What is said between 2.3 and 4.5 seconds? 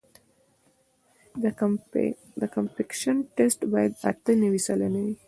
د کمپکشن ټسټ باید اته